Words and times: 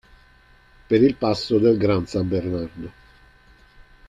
Per 0.87 0.99
il 1.03 1.13
passo 1.13 1.59
del 1.59 1.77
Gran 1.77 2.07
San 2.07 2.27
Bernardo. 2.27 2.91